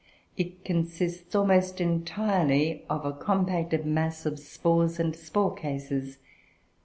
It 0.35 0.65
consists, 0.65 1.35
almost 1.35 1.79
entirely, 1.79 2.85
of 2.89 3.05
a 3.05 3.13
compacted 3.13 3.85
mass 3.85 4.25
of 4.25 4.39
spores 4.39 4.99
and 4.99 5.15
spore 5.15 5.53
cases. 5.53 6.17